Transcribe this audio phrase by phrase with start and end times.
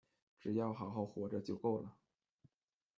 [0.39, 1.95] 只要好好活着就够了